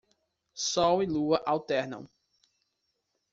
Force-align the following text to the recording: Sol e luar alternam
Sol 0.63 1.03
e 1.03 1.05
luar 1.05 1.43
alternam 1.45 2.09